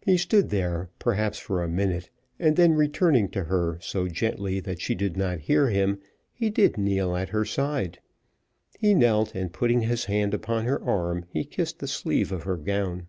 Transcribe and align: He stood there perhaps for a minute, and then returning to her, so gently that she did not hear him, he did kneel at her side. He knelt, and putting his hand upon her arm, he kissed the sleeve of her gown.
He 0.00 0.16
stood 0.16 0.50
there 0.50 0.90
perhaps 0.98 1.38
for 1.38 1.62
a 1.62 1.68
minute, 1.68 2.10
and 2.40 2.56
then 2.56 2.72
returning 2.74 3.28
to 3.28 3.44
her, 3.44 3.78
so 3.80 4.08
gently 4.08 4.58
that 4.58 4.80
she 4.80 4.96
did 4.96 5.16
not 5.16 5.38
hear 5.46 5.68
him, 5.68 6.00
he 6.32 6.50
did 6.50 6.76
kneel 6.76 7.14
at 7.14 7.28
her 7.28 7.44
side. 7.44 8.00
He 8.80 8.94
knelt, 8.94 9.36
and 9.36 9.52
putting 9.52 9.82
his 9.82 10.06
hand 10.06 10.34
upon 10.34 10.64
her 10.64 10.82
arm, 10.82 11.24
he 11.32 11.44
kissed 11.44 11.78
the 11.78 11.86
sleeve 11.86 12.32
of 12.32 12.42
her 12.42 12.56
gown. 12.56 13.06